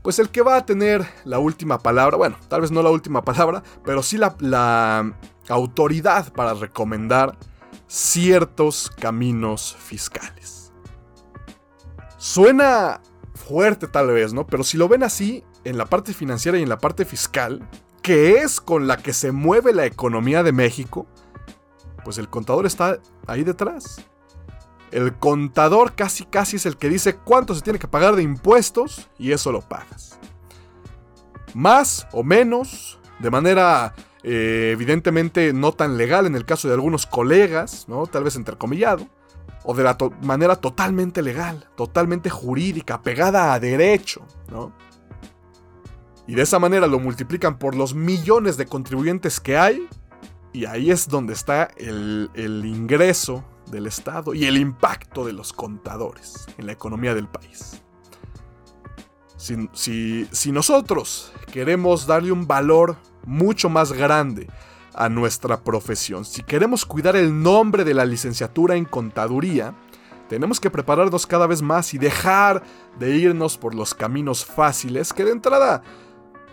pues 0.02 0.18
el 0.18 0.30
que 0.30 0.42
va 0.42 0.56
a 0.56 0.66
tener 0.66 1.06
la 1.24 1.38
última 1.38 1.78
palabra, 1.78 2.16
bueno, 2.16 2.36
tal 2.48 2.60
vez 2.60 2.70
no 2.70 2.82
la 2.82 2.90
última 2.90 3.22
palabra, 3.22 3.62
pero 3.84 4.02
sí 4.02 4.18
la, 4.18 5.14
autoridad 5.48 6.32
para 6.32 6.54
recomendar 6.54 7.36
ciertos 7.86 8.90
caminos 8.90 9.76
fiscales. 9.78 10.72
Suena 12.16 13.00
fuerte 13.34 13.88
tal 13.88 14.08
vez, 14.08 14.32
¿no? 14.32 14.46
Pero 14.46 14.62
si 14.62 14.76
lo 14.76 14.88
ven 14.88 15.02
así, 15.02 15.44
en 15.64 15.78
la 15.78 15.86
parte 15.86 16.14
financiera 16.14 16.58
y 16.58 16.62
en 16.62 16.68
la 16.68 16.78
parte 16.78 17.04
fiscal, 17.04 17.68
que 18.02 18.38
es 18.38 18.60
con 18.60 18.86
la 18.86 18.96
que 18.96 19.12
se 19.12 19.32
mueve 19.32 19.72
la 19.72 19.84
economía 19.84 20.42
de 20.42 20.52
México, 20.52 21.06
pues 22.04 22.18
el 22.18 22.28
contador 22.28 22.66
está 22.66 22.98
ahí 23.26 23.44
detrás. 23.44 24.00
El 24.92 25.14
contador 25.14 25.94
casi 25.94 26.24
casi 26.24 26.56
es 26.56 26.66
el 26.66 26.76
que 26.76 26.90
dice 26.90 27.16
cuánto 27.16 27.54
se 27.54 27.62
tiene 27.62 27.78
que 27.78 27.88
pagar 27.88 28.14
de 28.14 28.22
impuestos 28.22 29.08
y 29.18 29.32
eso 29.32 29.50
lo 29.50 29.62
pagas. 29.62 30.18
Más 31.54 32.06
o 32.12 32.22
menos, 32.22 32.98
de 33.18 33.30
manera 33.30 33.94
eh, 34.22 34.70
evidentemente 34.72 35.52
no 35.52 35.72
tan 35.72 35.96
legal 35.96 36.26
en 36.26 36.36
el 36.36 36.44
caso 36.44 36.68
de 36.68 36.74
algunos 36.74 37.06
colegas, 37.06 37.86
¿no? 37.88 38.06
tal 38.06 38.24
vez 38.24 38.36
entrecomillado, 38.36 39.08
o 39.64 39.74
de 39.74 39.82
la 39.82 39.96
manera 40.20 40.56
totalmente 40.56 41.22
legal, 41.22 41.68
totalmente 41.74 42.28
jurídica, 42.28 43.02
pegada 43.02 43.54
a 43.54 43.60
derecho. 43.60 44.22
¿no? 44.50 44.72
Y 46.26 46.34
de 46.34 46.42
esa 46.42 46.58
manera 46.58 46.86
lo 46.86 46.98
multiplican 46.98 47.58
por 47.58 47.74
los 47.74 47.94
millones 47.94 48.56
de 48.56 48.66
contribuyentes 48.66 49.40
que 49.40 49.56
hay, 49.56 49.88
y 50.52 50.66
ahí 50.66 50.90
es 50.90 51.08
donde 51.08 51.32
está 51.32 51.70
el, 51.76 52.30
el 52.34 52.64
ingreso 52.64 53.44
del 53.70 53.86
Estado 53.86 54.34
y 54.34 54.44
el 54.44 54.58
impacto 54.58 55.24
de 55.24 55.32
los 55.32 55.52
contadores 55.52 56.46
en 56.58 56.66
la 56.66 56.72
economía 56.72 57.14
del 57.14 57.26
país. 57.26 57.82
Si, 59.36 60.28
si, 60.30 60.52
nosotros 60.52 61.32
queremos 61.52 62.06
darle 62.06 62.30
un 62.30 62.46
valor 62.46 62.96
mucho 63.24 63.68
más 63.68 63.92
grande 63.92 64.48
a 64.94 65.08
nuestra 65.08 65.64
profesión, 65.64 66.24
si 66.24 66.44
queremos 66.44 66.86
cuidar 66.86 67.16
el 67.16 67.42
nombre 67.42 67.82
de 67.82 67.92
la 67.92 68.04
licenciatura 68.04 68.76
en 68.76 68.84
contaduría, 68.84 69.74
tenemos 70.28 70.60
que 70.60 70.70
prepararnos 70.70 71.26
cada 71.26 71.48
vez 71.48 71.60
más 71.60 71.92
y 71.92 71.98
dejar 71.98 72.62
de 73.00 73.16
irnos 73.16 73.58
por 73.58 73.74
los 73.74 73.94
caminos 73.94 74.44
fáciles 74.44 75.12
que 75.12 75.24
de 75.24 75.32
entrada 75.32 75.82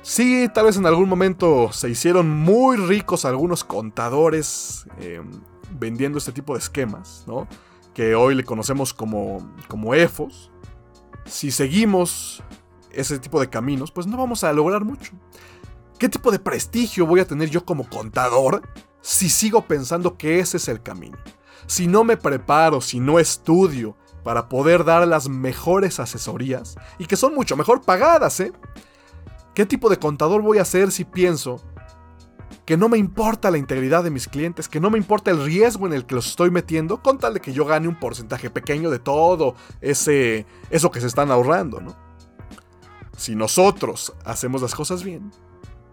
Sí, 0.01 0.47
tal 0.53 0.65
vez 0.65 0.77
en 0.77 0.85
algún 0.85 1.09
momento 1.09 1.71
se 1.73 1.89
hicieron 1.89 2.29
muy 2.29 2.77
ricos 2.77 3.25
algunos 3.25 3.63
contadores 3.63 4.85
em, 4.99 5.29
vendiendo 5.77 6.17
este 6.17 6.31
tipo 6.31 6.53
de 6.53 6.59
esquemas, 6.59 7.25
¿no? 7.27 7.47
Que 7.93 8.15
hoy 8.15 8.33
le 8.33 8.43
conocemos 8.43 8.93
como, 8.93 9.53
como 9.67 9.93
EFOS. 9.93 10.51
Si 11.25 11.51
seguimos 11.51 12.41
ese 12.91 13.19
tipo 13.19 13.39
de 13.39 13.49
caminos, 13.49 13.91
pues 13.91 14.07
no 14.07 14.17
vamos 14.17 14.43
a 14.43 14.53
lograr 14.53 14.85
mucho. 14.85 15.11
¿Qué 15.99 16.07
tipo 16.07 16.31
de 16.31 16.39
prestigio 16.39 17.05
voy 17.05 17.19
a 17.19 17.27
tener 17.27 17.49
yo 17.49 17.65
como 17.65 17.87
contador 17.89 18.61
si 19.01 19.29
sigo 19.29 19.67
pensando 19.67 20.17
que 20.17 20.39
ese 20.39 20.57
es 20.57 20.69
el 20.69 20.81
camino? 20.81 21.17
Si 21.67 21.87
no 21.87 22.05
me 22.05 22.15
preparo, 22.15 22.79
si 22.79 23.01
no 23.01 23.19
estudio 23.19 23.97
para 24.23 24.47
poder 24.47 24.85
dar 24.85 25.05
las 25.07 25.27
mejores 25.27 25.99
asesorías 25.99 26.77
y 26.97 27.05
que 27.05 27.17
son 27.17 27.35
mucho 27.35 27.57
mejor 27.57 27.81
pagadas, 27.81 28.39
¿eh? 28.39 28.53
¿Qué 29.53 29.65
tipo 29.65 29.89
de 29.89 29.97
contador 29.97 30.41
voy 30.41 30.59
a 30.59 30.65
ser 30.65 30.91
si 30.91 31.05
pienso 31.05 31.61
que 32.65 32.77
no 32.77 32.87
me 32.87 32.99
importa 32.99 33.49
la 33.49 33.57
integridad 33.57 34.03
de 34.03 34.11
mis 34.11 34.27
clientes, 34.27 34.69
que 34.69 34.79
no 34.79 34.91
me 34.91 34.99
importa 34.99 35.31
el 35.31 35.43
riesgo 35.43 35.87
en 35.87 35.93
el 35.93 36.05
que 36.05 36.13
los 36.13 36.27
estoy 36.27 36.51
metiendo, 36.51 37.01
con 37.01 37.17
tal 37.17 37.33
de 37.33 37.39
que 37.39 37.51
yo 37.51 37.65
gane 37.65 37.87
un 37.87 37.99
porcentaje 37.99 38.51
pequeño 38.51 38.91
de 38.91 38.99
todo 38.99 39.55
ese, 39.81 40.45
eso 40.69 40.91
que 40.91 41.01
se 41.01 41.07
están 41.07 41.31
ahorrando, 41.31 41.81
¿no? 41.81 41.95
Si 43.17 43.35
nosotros 43.35 44.13
hacemos 44.23 44.61
las 44.61 44.75
cosas 44.75 45.03
bien, 45.03 45.31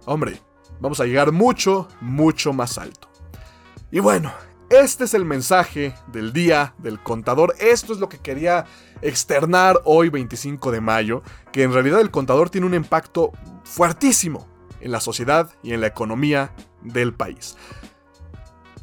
hombre, 0.04 0.40
vamos 0.78 1.00
a 1.00 1.06
llegar 1.06 1.32
mucho, 1.32 1.88
mucho 2.02 2.52
más 2.52 2.76
alto. 2.76 3.08
Y 3.90 4.00
bueno, 4.00 4.32
este 4.70 5.04
es 5.04 5.14
el 5.14 5.24
mensaje 5.24 5.94
del 6.08 6.32
día 6.32 6.74
del 6.78 7.00
contador. 7.00 7.54
Esto 7.58 7.92
es 7.92 8.00
lo 8.00 8.08
que 8.08 8.18
quería 8.18 8.66
externar 9.00 9.80
hoy 9.84 10.08
25 10.08 10.72
de 10.72 10.80
mayo, 10.80 11.22
que 11.52 11.62
en 11.62 11.72
realidad 11.72 12.00
el 12.00 12.10
contador 12.10 12.50
tiene 12.50 12.66
un 12.66 12.74
impacto 12.74 13.32
fuertísimo 13.64 14.48
en 14.80 14.92
la 14.92 15.00
sociedad 15.00 15.50
y 15.62 15.72
en 15.72 15.80
la 15.80 15.86
economía 15.86 16.52
del 16.82 17.14
país. 17.14 17.56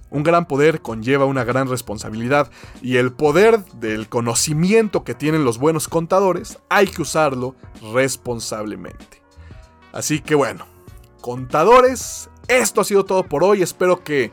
Un 0.09 0.23
gran 0.23 0.47
poder 0.47 0.81
conlleva 0.81 1.25
una 1.25 1.43
gran 1.43 1.67
responsabilidad 1.67 2.51
y 2.81 2.97
el 2.97 3.11
poder 3.11 3.65
del 3.75 4.07
conocimiento 4.07 5.03
que 5.03 5.15
tienen 5.15 5.43
los 5.43 5.57
buenos 5.57 5.87
contadores 5.87 6.59
hay 6.69 6.87
que 6.87 7.01
usarlo 7.01 7.55
responsablemente. 7.93 9.23
Así 9.91 10.19
que 10.19 10.35
bueno, 10.35 10.67
contadores, 11.21 12.29
esto 12.47 12.81
ha 12.81 12.83
sido 12.83 13.05
todo 13.05 13.23
por 13.23 13.43
hoy, 13.43 13.63
espero 13.63 14.03
que, 14.03 14.31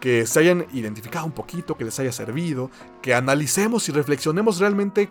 que 0.00 0.26
se 0.26 0.40
hayan 0.40 0.66
identificado 0.72 1.26
un 1.26 1.32
poquito, 1.32 1.76
que 1.76 1.84
les 1.84 1.98
haya 2.00 2.10
servido, 2.10 2.70
que 3.02 3.14
analicemos 3.14 3.88
y 3.88 3.92
reflexionemos 3.92 4.58
realmente 4.58 5.10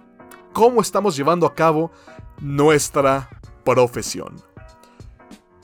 cómo 0.51 0.81
estamos 0.81 1.15
llevando 1.15 1.45
a 1.45 1.55
cabo 1.55 1.91
nuestra 2.41 3.29
profesión. 3.63 4.35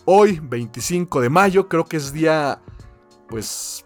Hoy, 0.05 0.39
25 0.41 1.21
de 1.21 1.29
mayo, 1.29 1.67
creo 1.67 1.85
que 1.85 1.97
es 1.97 2.13
día, 2.13 2.61
pues, 3.27 3.85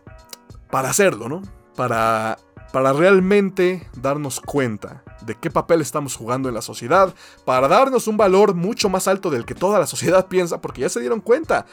para 0.69 0.89
hacerlo, 0.89 1.29
¿no? 1.29 1.41
Para, 1.75 2.37
para 2.73 2.91
realmente 2.91 3.87
darnos 3.95 4.41
cuenta 4.41 5.03
de 5.21 5.35
qué 5.35 5.49
papel 5.49 5.79
estamos 5.79 6.15
jugando 6.15 6.49
en 6.49 6.55
la 6.55 6.61
sociedad, 6.61 7.13
para 7.45 7.69
darnos 7.69 8.07
un 8.07 8.17
valor 8.17 8.53
mucho 8.53 8.89
más 8.89 9.07
alto 9.07 9.29
del 9.29 9.45
que 9.45 9.55
toda 9.55 9.79
la 9.79 9.87
sociedad 9.87 10.27
piensa, 10.29 10.59
porque 10.59 10.81
ya 10.81 10.89
se 10.89 10.99
dieron 10.99 11.21
cuenta. 11.21 11.65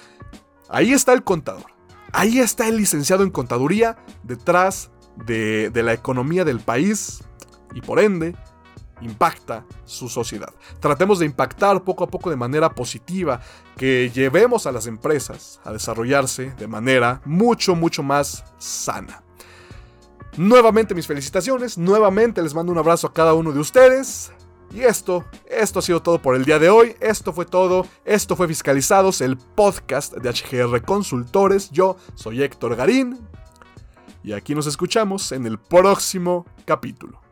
Ahí 0.69 0.93
está 0.93 1.13
el 1.13 1.25
contador. 1.25 1.76
Ahí 2.13 2.39
está 2.39 2.69
el 2.69 2.77
licenciado 2.77 3.23
en 3.23 3.31
contaduría 3.31 3.97
detrás 4.23 4.91
de, 5.27 5.71
de 5.71 5.83
la 5.83 5.93
economía 5.93 6.45
del 6.45 6.61
país 6.61 7.23
y 7.75 7.81
por 7.81 8.01
ende 8.01 8.35
impacta 9.01 9.65
su 9.85 10.09
sociedad. 10.09 10.53
Tratemos 10.81 11.19
de 11.19 11.27
impactar 11.27 11.85
poco 11.85 12.05
a 12.05 12.09
poco 12.09 12.31
de 12.31 12.37
manera 12.37 12.71
positiva, 12.71 13.41
que 13.77 14.11
llevemos 14.11 14.67
a 14.67 14.73
las 14.73 14.87
empresas 14.87 15.61
a 15.65 15.73
desarrollarse 15.73 16.55
de 16.59 16.67
manera 16.67 17.21
mucho, 17.25 17.75
mucho 17.75 18.03
más 18.03 18.45
sana. 18.59 19.23
Nuevamente 20.37 20.95
mis 20.95 21.07
felicitaciones, 21.07 21.79
nuevamente 21.79 22.43
les 22.43 22.55
mando 22.55 22.73
un 22.73 22.79
abrazo 22.79 23.07
a 23.07 23.13
cada 23.13 23.35
uno 23.35 23.53
de 23.53 23.61
ustedes. 23.61 24.33
Y 24.73 24.83
esto, 24.83 25.25
esto 25.47 25.79
ha 25.79 25.83
sido 25.83 26.03
todo 26.03 26.21
por 26.21 26.37
el 26.37 26.45
día 26.45 26.59
de 26.59 26.69
hoy. 26.69 26.97
Esto 27.01 27.33
fue 27.33 27.47
todo. 27.47 27.87
Esto 28.05 28.37
fue 28.37 28.49
Fiscalizados, 28.49 29.21
el 29.21 29.37
podcast 29.37 30.15
de 30.15 30.31
HGR 30.31 30.83
Consultores. 30.83 31.71
Yo 31.71 31.97
soy 32.15 32.43
Héctor 32.43 32.77
Garín. 32.77 33.19
Y 34.23 34.33
aquí 34.33 34.55
nos 34.55 34.67
escuchamos 34.67 35.33
en 35.33 35.47
el 35.47 35.59
próximo 35.59 36.47
capítulo. 36.65 37.26